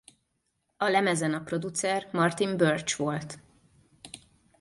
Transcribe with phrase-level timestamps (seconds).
[0.77, 3.39] A lemezen a producer Martin Birch volt.